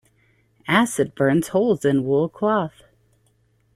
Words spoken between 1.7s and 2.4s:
in wool